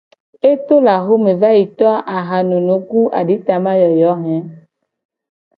E 0.49 0.51
to 0.67 0.75
le 0.85 0.91
axome 0.99 1.31
va 1.41 1.49
yi 1.57 1.65
to 1.79 1.89
ahanunu 2.17 2.75
ku 2.89 2.99
aditamayoyo 3.19 4.11
he. 4.23 4.35